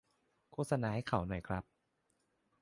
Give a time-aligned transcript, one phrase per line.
[0.51, 1.63] โฆษณาให้เขาหน่อยครับ